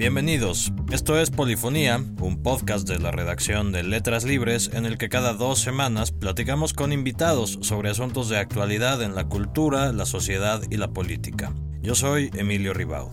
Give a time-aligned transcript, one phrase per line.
[0.00, 5.10] Bienvenidos, esto es Polifonía, un podcast de la redacción de Letras Libres en el que
[5.10, 10.62] cada dos semanas platicamos con invitados sobre asuntos de actualidad en la cultura, la sociedad
[10.70, 11.52] y la política.
[11.82, 13.12] Yo soy Emilio Ribaud.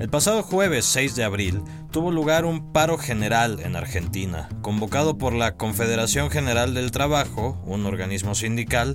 [0.00, 5.32] El pasado jueves 6 de abril tuvo lugar un paro general en Argentina, convocado por
[5.32, 8.94] la Confederación General del Trabajo, un organismo sindical,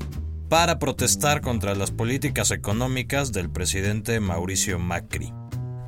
[0.50, 5.32] para protestar contra las políticas económicas del presidente Mauricio Macri.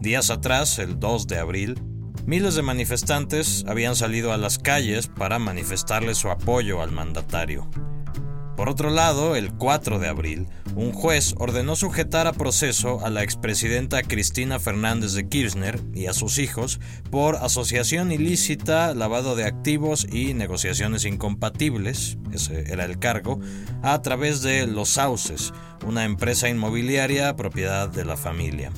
[0.02, 1.82] Días atrás, el 2 de abril,
[2.26, 7.70] miles de manifestantes habían salido a las calles para manifestarle su apoyo al mandatario.
[8.56, 13.22] Por otro lado, el 4 de abril, un juez ordenó sujetar a proceso a la
[13.22, 16.80] expresidenta Cristina Fernández de Kirchner y a sus hijos
[17.12, 23.40] por asociación ilícita, lavado de activos y negociaciones incompatibles, ese era el cargo,
[23.82, 25.54] a través de Los Sauces,
[25.86, 28.72] una empresa inmobiliaria propiedad de la familia.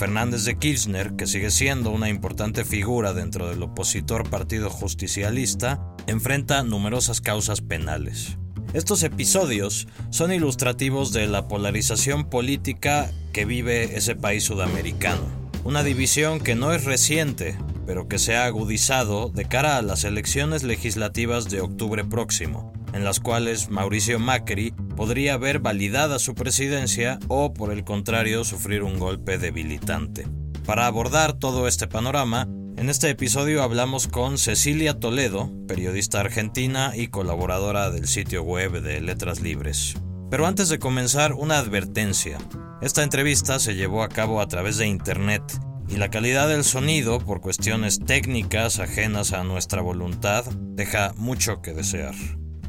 [0.00, 6.62] Fernández de Kirchner, que sigue siendo una importante figura dentro del opositor Partido Justicialista, enfrenta
[6.62, 8.38] numerosas causas penales.
[8.72, 15.20] Estos episodios son ilustrativos de la polarización política que vive ese país sudamericano.
[15.64, 20.04] Una división que no es reciente, pero que se ha agudizado de cara a las
[20.04, 27.18] elecciones legislativas de octubre próximo, en las cuales Mauricio Macri podría ver validada su presidencia
[27.28, 30.26] o, por el contrario, sufrir un golpe debilitante.
[30.66, 37.08] Para abordar todo este panorama, en este episodio hablamos con Cecilia Toledo, periodista argentina y
[37.08, 39.96] colaboradora del sitio web de Letras Libres.
[40.30, 42.38] Pero antes de comenzar, una advertencia.
[42.80, 45.42] Esta entrevista se llevó a cabo a través de Internet
[45.90, 51.74] y la calidad del sonido, por cuestiones técnicas ajenas a nuestra voluntad, deja mucho que
[51.74, 52.14] desear.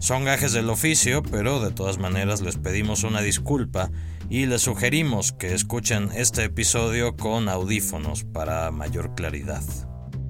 [0.02, 3.92] Son gajes del oficio, pero de todas maneras les pedimos una disculpa
[4.32, 9.62] y les sugerimos que escuchen este episodio con audífonos para mayor claridad.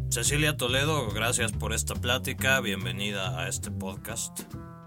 [0.10, 4.42] Cecilia Toledo, gracias por esta plática, bienvenida a este podcast.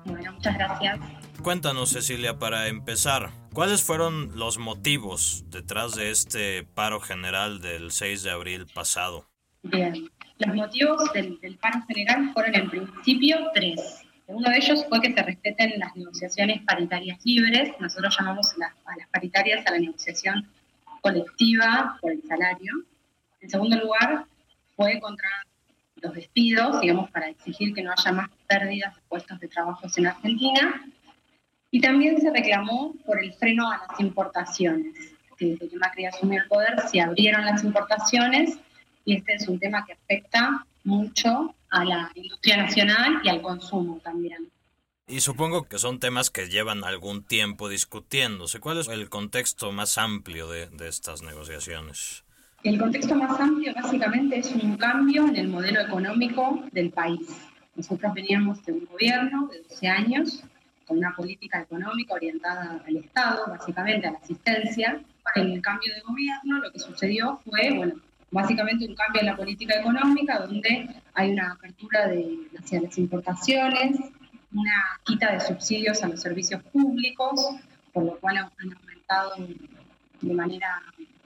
[0.05, 1.01] Bueno, muchas gracias.
[1.43, 8.23] Cuéntanos, Cecilia, para empezar, ¿cuáles fueron los motivos detrás de este paro general del 6
[8.23, 9.31] de abril pasado?
[9.63, 10.11] Bien,
[10.41, 14.04] los motivos del, del paro general fueron en principio tres.
[14.27, 17.73] Uno de ellos fue que se respeten las negociaciones paritarias libres.
[17.79, 20.49] Nosotros llamamos a las paritarias a la negociación
[21.03, 22.73] colectiva por el salario.
[23.41, 24.25] En segundo lugar,
[24.77, 25.29] fue contra
[25.97, 30.07] los despidos, digamos, para exigir que no haya más pérdidas de puestos de trabajo en
[30.07, 30.85] Argentina.
[31.71, 36.49] Y también se reclamó por el freno a las importaciones, desde que Macri asumió el
[36.49, 38.59] poder se abrieron las importaciones
[39.05, 44.01] y este es un tema que afecta mucho a la industria nacional y al consumo
[44.03, 44.51] también.
[45.07, 48.61] Y supongo que son temas que llevan algún tiempo discutiéndose.
[48.61, 52.25] ¿Cuál es el contexto más amplio de, de estas negociaciones?
[52.63, 57.29] El contexto más amplio básicamente es un cambio en el modelo económico del país.
[57.77, 60.43] Nosotros veníamos de un gobierno de 12 años
[60.87, 65.01] con una política económica orientada al Estado, básicamente a la asistencia.
[65.35, 67.95] Con el cambio de gobierno lo que sucedió fue, bueno,
[68.31, 73.97] básicamente un cambio en la política económica donde hay una apertura de, hacia las importaciones,
[74.53, 77.49] una quita de subsidios a los servicios públicos,
[77.93, 79.35] por lo cual han aumentado
[80.21, 80.83] de manera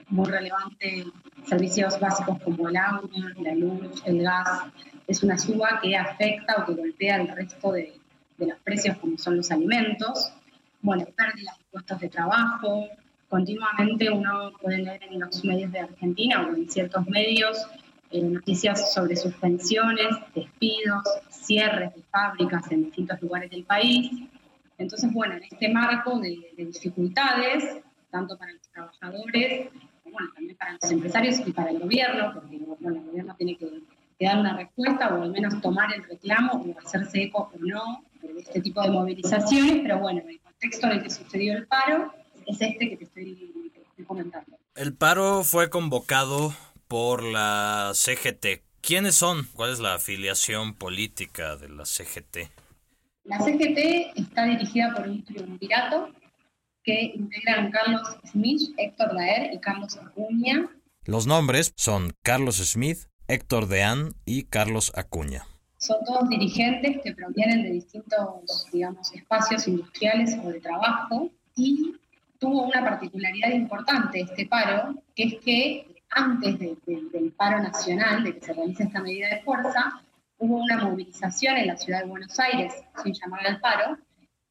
[0.09, 1.05] muy relevante
[1.45, 3.09] servicios básicos como el agua,
[3.41, 4.63] la luz, el gas.
[5.07, 7.93] Es una suba que afecta o que golpea el resto de,
[8.37, 10.31] de los precios como son los alimentos.
[10.81, 12.87] Bueno, pérdidas de puestos de trabajo,
[13.29, 17.57] continuamente uno puede leer en los medios de Argentina o en ciertos medios
[18.11, 24.11] eh, noticias sobre suspensiones, despidos, cierres de fábricas en distintos lugares del país.
[24.79, 27.77] Entonces, bueno, en este marco de, dificultades,
[28.09, 29.69] tanto para los trabajadores,
[30.03, 33.55] como bueno, también para los empresarios y para el gobierno, porque bueno, el gobierno tiene
[33.57, 33.67] que,
[34.17, 38.03] que, dar una respuesta o al menos tomar el reclamo o hacerse eco o no
[38.23, 41.67] de este tipo de movilizaciones, pero bueno, en el contexto en el que sucedió el
[41.67, 42.11] paro,
[42.49, 43.71] es este que te estoy,
[44.07, 44.57] comentando.
[44.75, 46.53] El paro fue convocado
[46.87, 48.63] por la CGT.
[48.81, 49.47] ¿Quiénes son?
[49.53, 52.49] ¿Cuál es la afiliación política de la CGT?
[53.25, 56.09] La CGT está dirigida por un triunvirato
[56.83, 58.01] que integran Carlos
[58.31, 60.69] Smith, Héctor Daer y Carlos Acuña.
[61.05, 65.45] Los nombres son Carlos Smith, Héctor Deán y Carlos Acuña.
[65.77, 71.95] Son todos dirigentes que provienen de distintos, digamos, espacios industriales o de trabajo y
[72.39, 78.45] tuvo una particularidad importante este paro, que es que antes del paro nacional, de que
[78.45, 80.01] se realice esta medida de fuerza,
[80.39, 83.97] hubo una movilización en la ciudad de Buenos Aires, sin llamar al paro,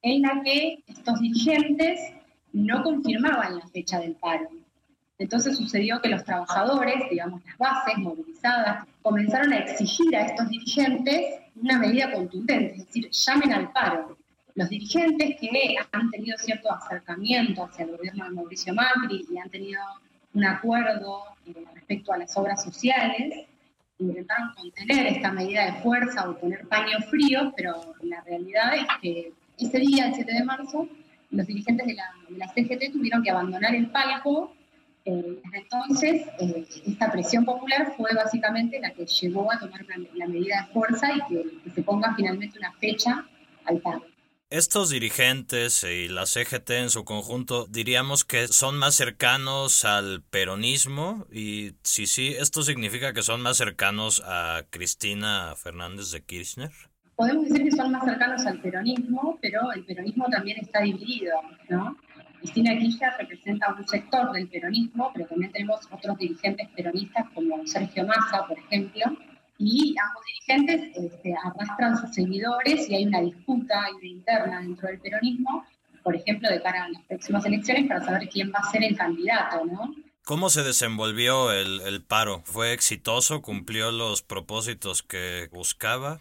[0.03, 2.13] en la que estos dirigentes
[2.53, 4.49] no confirmaban la fecha del paro.
[5.19, 11.41] Entonces sucedió que los trabajadores, digamos las bases movilizadas, comenzaron a exigir a estos dirigentes
[11.57, 14.18] una medida contundente, es decir, llamen al paro.
[14.59, 19.49] Los dirigentes que han tenido cierto acercamiento hacia el gobierno de Mauricio Macri y han
[19.51, 19.81] tenido
[20.35, 23.47] un acuerdo eh, respecto a las obras sociales,
[24.01, 29.33] intentaron contener esta medida de fuerza o poner paño frío, pero la realidad es que
[29.61, 30.89] ese día, el 7 de marzo,
[31.31, 34.57] los dirigentes de la, CGT tuvieron que abandonar el palco.
[35.05, 40.27] Eh, desde entonces, eh, esta presión popular fue básicamente la que llevó a tomar la,
[40.27, 43.25] medida de fuerza y que, se ponga finalmente una fecha
[43.65, 44.03] al paro.
[44.51, 51.27] Estos dirigentes y la CGT en su conjunto diríamos que son más cercanos al peronismo
[51.31, 56.71] y si sí, ¿esto significa que son más cercanos a Cristina Fernández de Kirchner?
[57.15, 61.35] Podemos decir que son más cercanos al peronismo, pero el peronismo también está dividido,
[61.69, 61.99] ¿no?
[62.39, 68.07] Cristina Kirchner representa un sector del peronismo, pero también tenemos otros dirigentes peronistas como Sergio
[68.07, 69.05] Massa, por ejemplo,
[69.59, 75.65] y ambos dirigentes este, arrastran sus seguidores y hay una disputa interna dentro del peronismo,
[76.03, 78.97] por ejemplo, de cara a las próximas elecciones para saber quién va a ser el
[78.97, 79.95] candidato, ¿no?
[80.25, 82.43] ¿Cómo se desenvolvió el, el paro?
[82.45, 83.43] ¿Fue exitoso?
[83.43, 86.21] ¿Cumplió los propósitos que buscaba?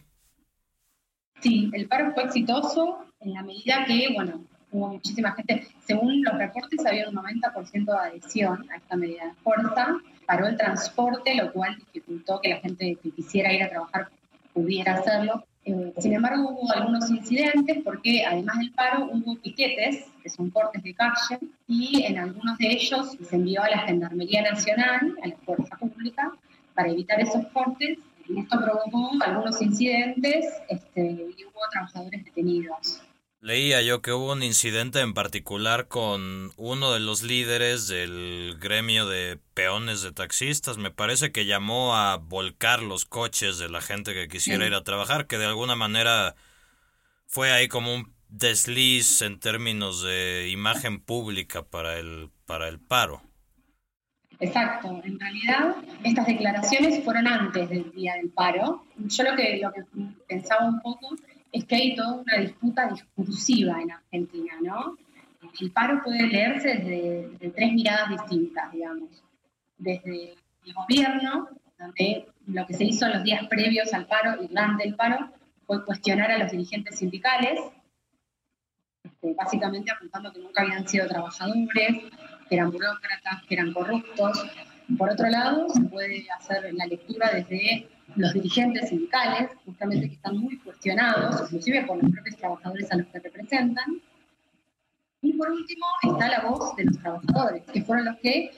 [1.41, 6.37] Sí, el paro fue exitoso en la medida que, bueno, hubo muchísima gente, según los
[6.37, 9.97] reportes había un 90% de adhesión a esta medida de fuerza,
[10.27, 14.09] paró el transporte, lo cual dificultó que la gente que quisiera ir a trabajar
[14.53, 15.43] pudiera hacerlo.
[15.63, 20.83] Eh, sin embargo, hubo algunos incidentes porque además del paro hubo piquetes, que son cortes
[20.83, 25.35] de calle, y en algunos de ellos se envió a la Gendarmería Nacional, a la
[25.37, 26.31] Fuerza Pública,
[26.75, 27.97] para evitar esos cortes.
[28.27, 33.01] Y esto provocó algunos incidentes este, y hubo trabajadores detenidos.
[33.39, 39.07] Leía yo que hubo un incidente en particular con uno de los líderes del gremio
[39.07, 40.79] de peones de taxistas.
[40.79, 44.83] Me parece que llamó a volcar los coches de la gente que quisiera ir a
[44.83, 46.35] trabajar, que de alguna manera
[47.27, 53.21] fue ahí como un desliz en términos de imagen pública para el, para el paro.
[54.39, 58.83] Exacto, en realidad estas declaraciones fueron antes del día del paro.
[58.97, 59.83] Yo lo que, lo que
[60.27, 61.15] pensaba un poco
[61.51, 64.97] es que hay toda una disputa discursiva en Argentina, ¿no?
[65.59, 69.23] El paro puede leerse desde, tres miradas distintas, digamos.
[69.77, 70.35] Desde
[70.65, 74.95] el gobierno, donde lo que se hizo los días previos al paro y durante el
[74.95, 75.31] paro
[75.65, 77.59] fue cuestionar a los dirigentes sindicales,
[79.03, 84.45] este, básicamente apuntando que nunca habían sido trabajadores, que eran burócratas, que eran corruptos.
[84.97, 90.37] Por otro lado, se puede hacer la lectura desde los dirigentes sindicales, justamente que están
[90.37, 94.01] muy cuestionados, inclusive por los propios trabajadores a los que representan.
[95.21, 98.51] Y por último está la voz de los trabajadores, que fueron los que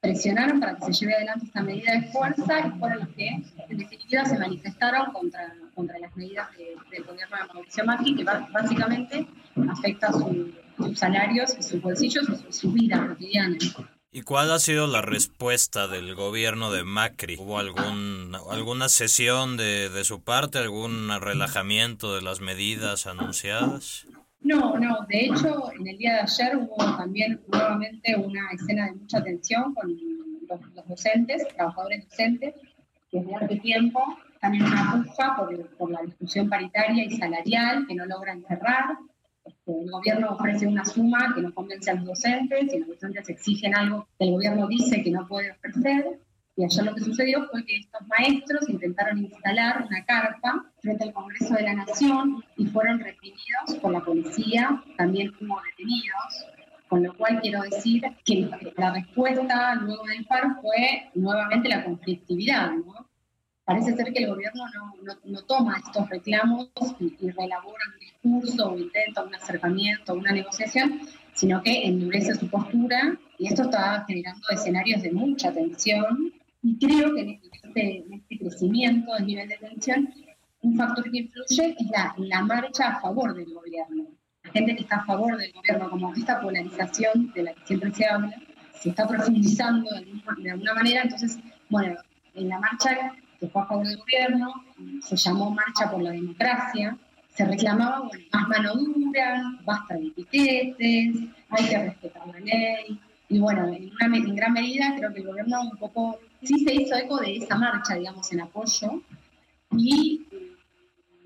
[0.00, 3.78] presionaron para que se lleve adelante esta medida de fuerza y fueron los que en
[3.78, 9.26] definitiva se manifestaron contra, contra las medidas del gobierno de Mauricio Macri, que básicamente
[9.68, 13.58] afecta sus salarios, sus bolsillos y su vida cotidiana.
[14.10, 17.36] ¿Y cuál ha sido la respuesta del gobierno de Macri?
[17.38, 24.06] ¿Hubo algún, alguna sesión de, de su parte, algún relajamiento de las medidas anunciadas?
[24.40, 28.92] No, no, de hecho, en el día de ayer hubo también nuevamente una escena de
[28.92, 29.94] mucha tensión con
[30.48, 32.54] los, docentes, trabajadores docentes,
[33.10, 37.86] que desde hace tiempo están en una puja por, por la discusión paritaria y salarial
[37.86, 38.96] que no logran cerrar
[39.68, 43.74] el gobierno ofrece una suma que no convence a los docentes y los docentes exigen
[43.74, 46.20] algo que el gobierno dice que no puede ofrecer.
[46.56, 51.12] Y ayer lo que sucedió fue que estos maestros intentaron instalar una carpa frente al
[51.12, 56.46] Congreso de la Nación y fueron reprimidos por la policía, también hubo detenidos,
[56.88, 62.72] con lo cual quiero decir que la respuesta luego del paro fue nuevamente la conflictividad,
[62.72, 63.07] ¿no?
[63.68, 64.64] Parece ser que el gobierno
[65.02, 66.70] no, no, toma estos reclamos
[67.00, 71.02] y, y relabora un discurso o intenta un acercamiento, una negociación,
[71.34, 76.32] sino que endurece su postura y esto está generando escenarios de mucha tensión
[76.62, 80.14] y creo que en este, en este crecimiento del nivel de tensión
[80.62, 84.06] un factor que influye es la, la, marcha a favor del gobierno.
[84.44, 87.92] La gente que está a favor del gobierno, como esta polarización de la que siempre
[87.92, 88.34] se habla,
[88.80, 91.98] se está profundizando de alguna manera, entonces, bueno,
[92.34, 94.52] en la marcha que fue a favor del gobierno,
[95.00, 96.96] se llamó Marcha por la Democracia,
[97.28, 101.16] se reclamaba bueno, más mano dura, basta de piquetes,
[101.50, 105.26] hay que respetar la ley, y bueno, en, una, en gran medida creo que el
[105.26, 109.02] gobierno un poco sí se hizo eco de esa marcha, digamos, en apoyo,
[109.76, 110.26] y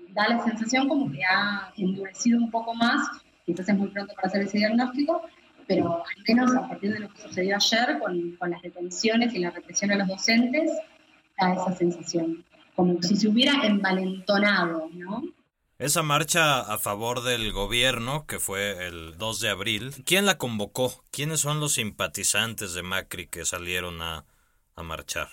[0.09, 3.07] da la sensación como que ha endurecido un poco más,
[3.45, 5.23] quizás es muy pronto para hacer ese diagnóstico,
[5.65, 9.39] pero al menos a partir de lo que sucedió ayer con, con las detenciones y
[9.39, 10.71] la represión a los docentes,
[11.51, 12.45] esa sensación,
[12.75, 15.23] como si se hubiera envalentonado, ¿no?
[15.79, 21.03] Esa marcha a favor del gobierno, que fue el 2 de abril, ¿quién la convocó?
[21.11, 24.23] ¿Quiénes son los simpatizantes de Macri que salieron a,
[24.75, 25.27] a marchar?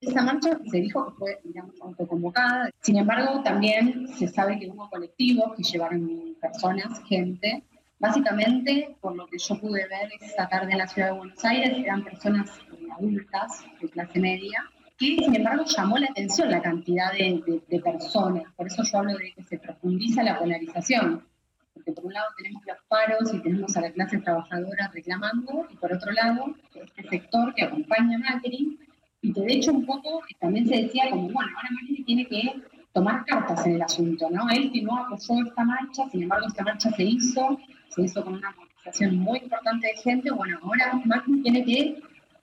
[0.00, 2.68] Esa marcha se dijo que fue, digamos, autoconvocada.
[2.82, 7.64] Sin embargo, también se sabe que hubo colectivos que llevaron personas, gente.
[7.98, 11.72] Básicamente, por lo que yo pude ver esa tarde en la ciudad de Buenos Aires,
[11.78, 14.64] eran personas eh, adultas de clase media,
[14.98, 18.44] que sin embargo llamó la atención la cantidad de, de, personas.
[18.54, 21.26] Por eso yo hablo de que se profundiza la polarización.
[21.72, 25.76] Porque por un lado tenemos los paros y tenemos a la clase trabajadora reclamando, y
[25.76, 28.78] por otro lado, este sector que acompaña a Macri
[29.22, 32.62] y que de hecho un poco también se decía como, bueno, ahora Macri tiene que
[32.92, 34.48] tomar cartas en el asunto, ¿no?
[34.48, 37.58] Él que no apoyó esta marcha, sin embargo esta marcha se hizo,
[37.88, 42.00] se hizo con una movilización muy importante de gente, bueno, ahora Macri tiene que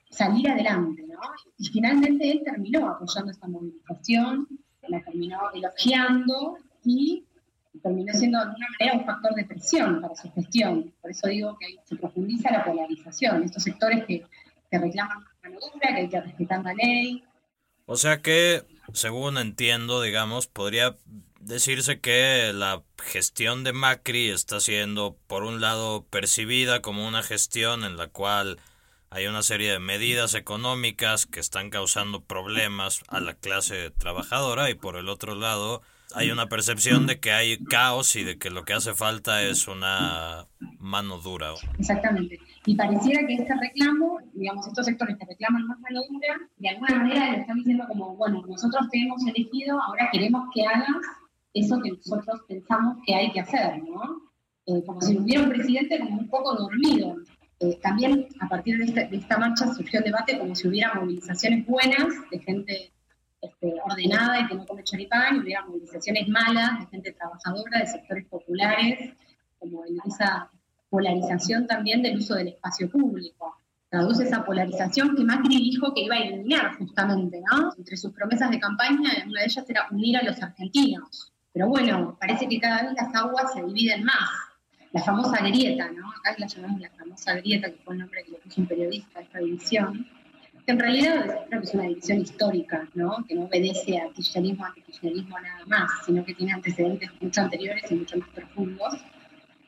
[0.10, 1.20] salir adelante, ¿no?
[1.58, 4.48] Y finalmente él terminó apoyando esta movilización,
[4.88, 7.24] la terminó elogiando y
[7.82, 10.94] terminó siendo de alguna manera un factor de presión para su gestión.
[11.02, 14.24] Por eso digo que se profundiza la polarización, estos sectores que,
[14.70, 15.24] que reclaman
[15.82, 17.24] que hay que respetar la ley.
[17.86, 20.96] O sea que, según entiendo, digamos, podría
[21.46, 27.84] decirse que la gestión de Macri está siendo, por un lado, percibida como una gestión
[27.84, 28.60] en la cual
[29.10, 34.74] hay una serie de medidas económicas que están causando problemas a la clase trabajadora y
[34.74, 35.82] por el otro lado
[36.16, 39.68] hay una percepción de que hay caos y de que lo que hace falta es
[39.68, 40.48] una
[40.80, 41.54] mano dura.
[41.78, 42.40] Exactamente.
[42.66, 46.96] Y pareciera que este reclamo, digamos, estos sectores que reclaman más mano dura, de alguna
[46.96, 50.88] manera le están diciendo como, bueno, nosotros te hemos elegido, ahora queremos que hagas
[51.54, 54.34] eso que nosotros pensamos que hay que hacer, ¿no?
[54.66, 57.18] Eh, como si hubiera un presidente un poco dormido.
[57.60, 60.94] Eh, también a partir de, este, de esta marcha surgió el debate como si hubiera
[60.94, 62.94] movilizaciones buenas de gente
[63.42, 67.88] este, ordenada y que no come choripán, y hubiera movilizaciones malas de gente trabajadora, de
[67.88, 69.14] sectores populares,
[69.60, 70.50] como esa
[70.90, 73.58] polarización también del uso del espacio público.
[73.90, 77.74] Traduce esa polarización que Macri dijo que iba a eliminar justamente, ¿no?
[77.78, 81.33] Entre sus promesas de campaña, una de ellas era unir a los argentinos.
[81.54, 84.30] Pero bueno, parece que cada vez las aguas se dividen más.
[84.92, 86.10] La famosa grieta, ¿no?
[86.10, 89.20] Acá la llamamos la famosa grieta, que fue el nombre que le puso un periodista
[89.20, 90.08] a esta división
[90.66, 93.24] que en realidad creo que es una división histórica, ¿no?
[93.28, 97.96] que no obedece a kirchnerismo, antikirchnerismo nada más, sino que tiene antecedentes mucho anteriores y
[97.96, 98.94] mucho más profundos,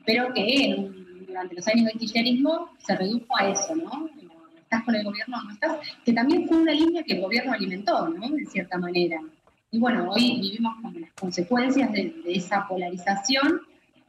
[0.06, 0.90] pero que
[1.28, 4.10] durante los años del kirchnerismo se redujo a eso, ¿no?
[4.58, 8.08] Estás con el gobierno no estás, que también fue una línea que el gobierno alimentó,
[8.10, 8.30] ¿no?
[8.30, 9.20] De cierta manera.
[9.76, 13.60] Y bueno, hoy vivimos con las consecuencias de, esa polarización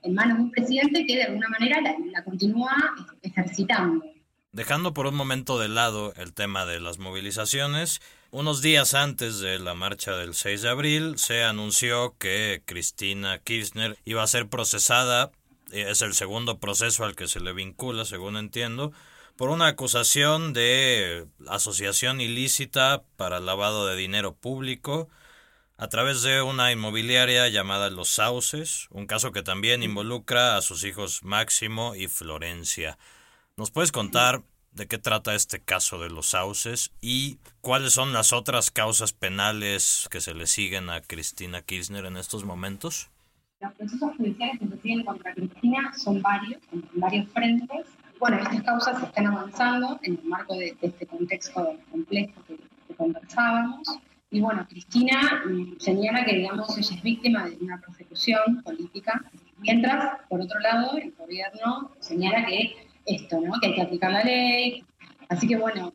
[0.05, 1.83] en manos de un presidente que de alguna manera
[2.13, 2.73] la continúa
[3.21, 4.05] ejercitando.
[4.53, 9.59] Dejando por un momento de lado el tema de las movilizaciones, unos días antes de
[9.59, 15.33] la marcha del 6 de abril se anunció que Cristina Kirchner iba a ser procesada,
[15.73, 18.93] es el segundo proceso al que se le vincula, según entiendo,
[19.37, 25.09] por una acusación de asociación ilícita para lavado de dinero público
[25.78, 30.85] a través de una inmobiliaria llamada Los Sauces, un caso que también involucra a sus
[30.85, 32.99] hijos Máximo y Florencia.
[33.56, 34.42] ¿Nos puedes contar
[34.73, 40.06] de qué trata este caso de los sauces y cuáles son las otras causas penales
[40.11, 43.11] que se le siguen a Cristina Kirchner en estos momentos?
[43.61, 47.87] Los procesos judiciales que se siguen contra Cristina son varios, en varios frentes.
[48.18, 53.99] Bueno, estas causas están avanzando en el marco de, este contexto complejo que, que, conversábamos.
[54.30, 55.45] Y bueno, Cristina
[55.78, 59.25] señala que, digamos, ella es víctima de una persecución política,
[59.59, 63.52] mientras, por otro lado, el gobierno señala que esto, ¿no?
[63.61, 64.85] Que hay que aplicar la ley.
[65.28, 65.92] Así que bueno,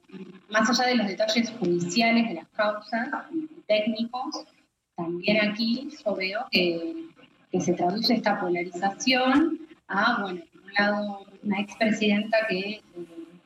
[0.49, 3.09] más allá de los detalles judiciales de las causas
[3.67, 4.45] técnicos,
[4.95, 7.07] también aquí yo veo que,
[7.51, 12.81] que se traduce esta polarización a, bueno, por un lado, una expresidenta que eh,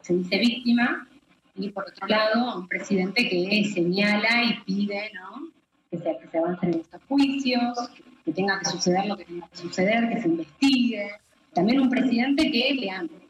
[0.02, 1.08] se dice víctima
[1.56, 5.52] y por otro lado, a un presidente que señala y pide, ¿no?
[5.90, 7.90] Que se, que avancen en estos juicios,
[8.24, 11.12] que tenga que suceder lo que tenga que suceder, que se investigue,
[11.56, 12.78] también un presidente que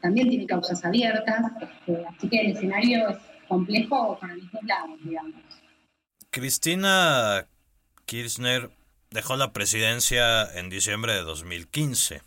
[0.00, 4.98] también tiene causas abiertas, este, así que el escenario es complejo para los dos lados,
[5.04, 5.40] digamos.
[6.30, 7.46] Cristina
[8.04, 8.70] Kirchner
[9.10, 12.22] dejó la presidencia en diciembre de 2015,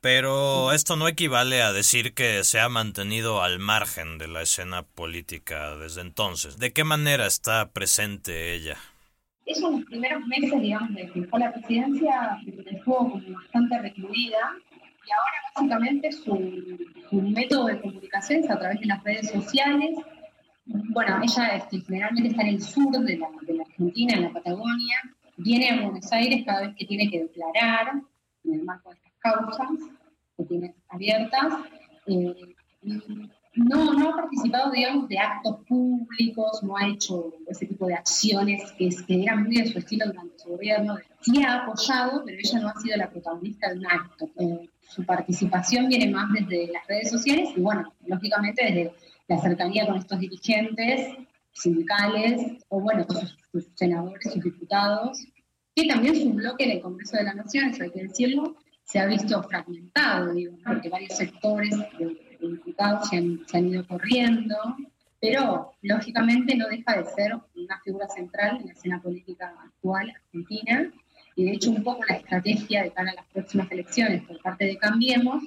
[0.00, 4.82] pero esto no equivale a decir que se ha mantenido al margen de la escena
[4.82, 6.58] política desde entonces.
[6.58, 8.76] ¿De qué manera está presente ella?
[9.44, 14.38] Esos los primeros meses, digamos, de que dejó la presidencia, estuvo bastante recluida
[15.06, 16.78] y ahora básicamente su,
[17.10, 19.98] su método de comunicación es a través de las redes sociales.
[20.64, 24.32] Bueno, ella este, generalmente está en el sur de la, de la Argentina, en la
[24.32, 25.02] Patagonia,
[25.36, 28.02] viene a Buenos Aires cada vez que tiene que declarar
[28.44, 29.68] en el marco de estas causas
[30.36, 31.54] que tiene abiertas.
[32.06, 32.54] Eh,
[33.54, 38.72] no, no ha participado, digamos, de actos públicos, no ha hecho ese tipo de acciones
[38.72, 40.96] que, que eran muy de su estilo durante su gobierno.
[41.20, 44.30] Sí ha apoyado, pero ella no ha sido la protagonista de un acto.
[44.38, 48.92] Eh, su participación viene más desde las redes sociales y, bueno, lógicamente desde
[49.28, 51.16] la cercanía con estos dirigentes
[51.52, 55.26] sindicales o, bueno, sus, sus senadores, sus diputados,
[55.74, 58.56] que también su bloque en el Congreso de la Nación, eso hay que decirlo,
[58.90, 64.56] se ha visto fragmentado, digo, porque varios sectores de, diputados se han, ido corriendo,
[65.20, 70.90] pero lógicamente no deja de ser una figura central en la escena política actual argentina,
[71.36, 74.64] y de hecho un poco la estrategia de cara a las próximas elecciones por parte
[74.64, 75.44] de Cambiemos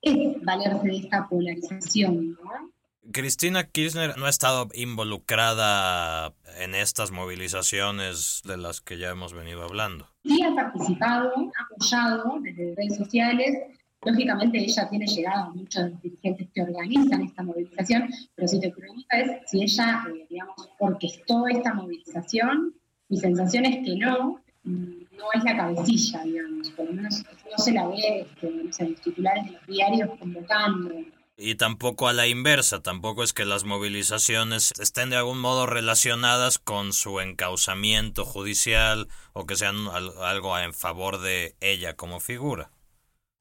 [0.00, 2.70] es valerse de esta polarización, ¿no?
[3.14, 9.62] Cristina Kirchner no ha estado involucrada en estas movilizaciones de las que ya hemos venido
[9.62, 10.08] hablando.
[10.24, 13.56] Sí ha participado, ha apoyado desde redes sociales.
[14.04, 19.30] Lógicamente ella tiene llegado a muchos dirigentes que organizan esta movilización, pero si te preguntas
[19.46, 22.74] si ella, eh, digamos, orquestó esta movilización,
[23.08, 27.58] mi sensación es que no, mm, no es la cabecilla, digamos, por lo menos no
[27.58, 30.90] se la ve este, los titulares de los diarios convocando
[31.36, 36.58] y tampoco a la inversa, tampoco es que las movilizaciones estén de algún modo relacionadas
[36.58, 42.70] con su encausamiento judicial o que sean algo en favor de ella como figura.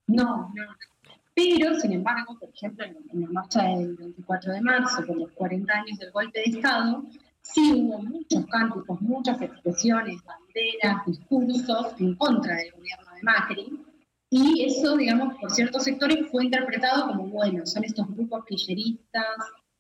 [0.07, 0.63] No, no.
[1.35, 5.73] Pero, sin embargo, por ejemplo, en la marcha del 24 de marzo, por los 40
[5.73, 7.03] años del golpe de Estado,
[7.41, 13.83] sí hubo muchos cánticos, muchas expresiones, banderas, discursos en contra del gobierno de Macri,
[14.35, 19.25] y eso, digamos, por ciertos sectores fue interpretado como, bueno, son estos grupos kirchneristas,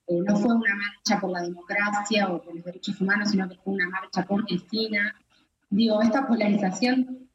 [0.05, 3.55] eh, no fue una marcha por la democracia o por los derechos humanos, sino que
[3.55, 5.15] fue una marcha por Cristina.
[5.71, 7.27] Digo, esta polarización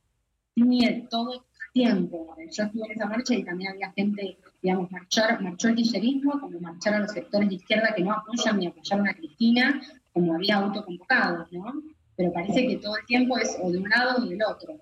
[0.54, 1.40] tiene todo el
[1.72, 2.36] tiempo.
[2.52, 6.60] Yo estuve en esa marcha y también había gente, digamos, marchar, marchó el kirchnerismo, como
[6.60, 11.50] marcharon los sectores de izquierda que no apoyan ni apoyaron a Cristina, como había autoconvocados,
[11.50, 11.82] ¿no?
[12.16, 14.78] Pero parece que todo el tiempo es o de un lado o del otro.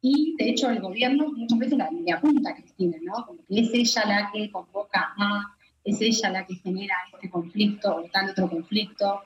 [0.00, 3.26] Y de hecho el gobierno muchas veces le apunta a Cristina, ¿no?
[3.48, 8.30] Es ella la que convoca a, es ella la que genera este conflicto o tal
[8.30, 9.22] otro conflicto.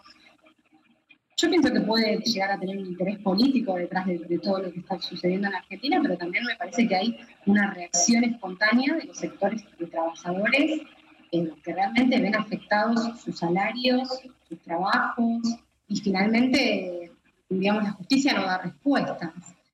[1.37, 4.79] Yo pienso que puede llegar a tener un interés político detrás de, todo lo que
[4.79, 9.19] está sucediendo en Argentina, pero también me parece que hay una reacción espontánea de los
[9.19, 10.83] sectores de trabajadores
[11.33, 14.09] en los que realmente ven afectados sus salarios,
[14.49, 15.41] sus trabajos,
[15.89, 17.11] y finalmente,
[17.49, 19.33] digamos, la justicia no da respuestas.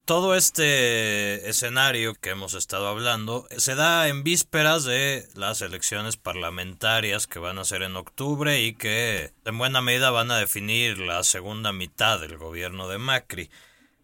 [0.08, 7.26] Todo este escenario que hemos estado hablando se da en vísperas de las elecciones parlamentarias
[7.26, 11.22] que van a ser en octubre y que en buena medida van a definir la
[11.24, 13.50] segunda mitad del gobierno de Macri.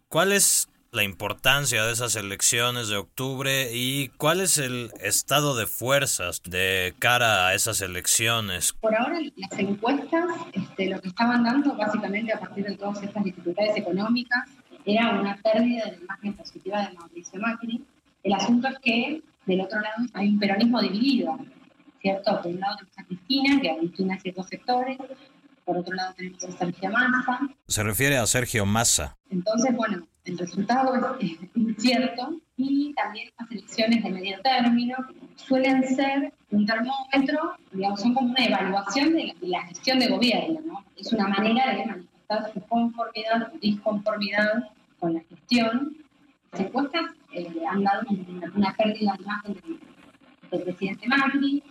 [0.07, 5.65] ¿Cuál es la importancia de esas elecciones de octubre y cuál es el estado de
[5.65, 8.73] fuerzas de cara a esas elecciones?
[8.73, 13.23] Por ahora las encuestas este, lo que estaban dando básicamente a partir de todas estas
[13.23, 14.45] dificultades económicas
[14.85, 17.83] era una pérdida de la imagen positiva de Mauricio Macri.
[18.23, 21.37] El asunto es que del otro lado hay un peronismo dividido,
[22.01, 22.41] ¿cierto?
[22.41, 24.97] Por un lado tenemos a Cristina, que aglutina ciertos sectores,
[25.63, 27.39] por otro lado tenemos a Sergio Massa.
[27.67, 29.17] Se refiere a Sergio Massa.
[29.29, 34.97] Entonces, bueno, el resultado es, incierto y también las elecciones de medio término
[35.35, 40.07] suelen ser un termómetro, digamos, son como una evaluación de la, de la gestión de
[40.07, 40.85] gobierno, ¿no?
[40.95, 45.97] Es una manera de manifestar su conformidad disconformidad con la gestión.
[46.51, 48.03] Las encuestas eh, han dado
[48.55, 49.79] una, pérdida de imagen
[50.51, 51.63] del, presidente Macri.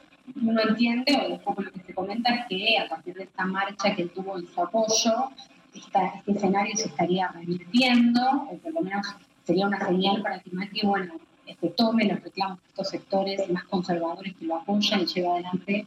[0.42, 3.44] Uno entiende, o un poco lo que se comenta, es que a partir de esta
[3.44, 5.30] marcha que tuvo en su apoyo,
[5.74, 9.06] este escenario se estaría revirtiendo, o por lo menos
[9.44, 11.14] sería una señal para que Macri, bueno,
[11.46, 15.86] este, tome los reclamos de estos sectores más conservadores que lo apoyan y lleve adelante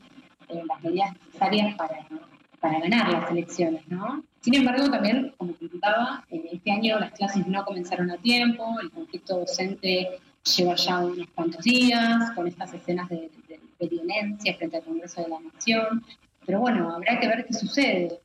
[0.50, 2.08] eh, las medidas necesarias para,
[2.68, 4.24] para ganar las elecciones, ¿no?
[4.42, 9.40] Sin embargo, también, como comentaba, este año las clases no comenzaron a tiempo, el conflicto
[9.40, 13.30] docente lleva ya unos cuantos días, con estas escenas de,
[13.80, 16.04] violencia frente al Congreso de la Nación.
[16.46, 18.20] Pero bueno, habrá que ver qué sucede.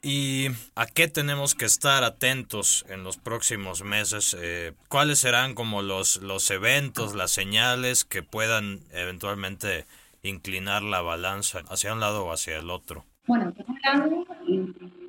[0.00, 4.36] ¿Y a qué tenemos que estar atentos en los próximos meses?
[4.40, 9.86] Eh, ¿Cuáles serán como los, los eventos, las señales que puedan eventualmente
[10.22, 13.04] inclinar la balanza hacia un lado o hacia el otro?
[13.26, 14.26] Bueno, por un lado,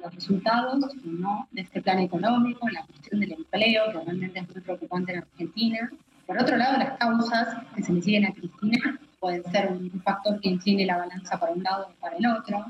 [0.03, 1.47] los resultados ¿no?
[1.51, 5.91] de este plan económico, la cuestión del empleo, que realmente es muy preocupante en Argentina.
[6.27, 10.39] Por otro lado, las causas que se le siguen a Cristina, pueden ser un factor
[10.41, 12.65] que incline la balanza para un lado o para el otro.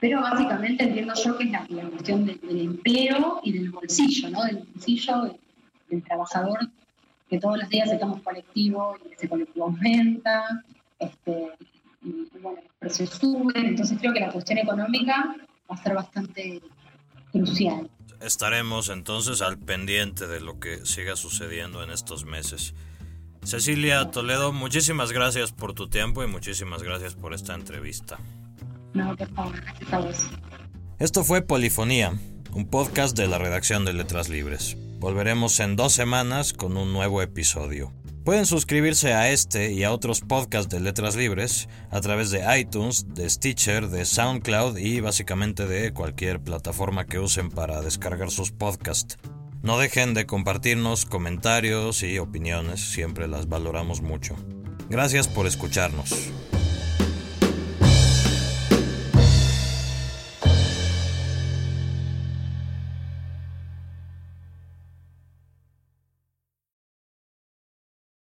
[0.00, 4.44] Pero básicamente entiendo yo que es la, cuestión del, empleo y del bolsillo, ¿no?
[4.44, 5.36] Del bolsillo
[5.88, 6.58] del, trabajador
[7.28, 10.62] que todos los días se toma un colectivo y ese colectivo aumenta,
[10.98, 11.50] este,
[12.06, 15.36] y, bueno, los precios suben, entonces creo que la cuestión económica
[15.70, 16.62] va a ser bastante
[17.32, 17.90] crucial.
[18.20, 22.74] Estaremos entonces al pendiente de lo que siga sucediendo en estos meses.
[23.42, 28.18] Cecilia Toledo, muchísimas gracias por tu tiempo y muchísimas gracias por esta entrevista.
[28.94, 30.30] No, por favor, gracias a vos.
[30.98, 32.18] Esto fue Polifonía,
[32.52, 34.76] un podcast de la redacción de Letras Libres.
[34.98, 37.92] Volveremos en dos semanas con un nuevo episodio.
[38.26, 43.14] Pueden suscribirse a este y a otros podcasts de Letras Libres a través de iTunes,
[43.14, 49.16] de Stitcher, de SoundCloud y básicamente de cualquier plataforma que usen para descargar sus podcasts.
[49.62, 54.34] No dejen de compartirnos comentarios y opiniones, siempre las valoramos mucho.
[54.90, 56.10] Gracias por escucharnos.